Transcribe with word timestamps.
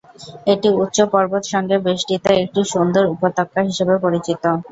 এটি 0.47 0.69
উচ্চ 0.81 0.97
পর্বত 1.13 1.43
সঙ্গে 1.53 1.75
বেষ্টিত 1.85 2.23
একটি 2.37 2.61
সুন্দর 2.73 3.03
উপত্যকা 3.13 3.59
হিসেবে 3.69 3.95
পরিচিত। 4.03 4.43